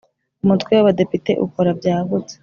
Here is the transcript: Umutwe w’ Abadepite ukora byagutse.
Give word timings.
Umutwe 0.43 0.71
w’ 0.75 0.79
Abadepite 0.83 1.31
ukora 1.45 1.69
byagutse. 1.79 2.33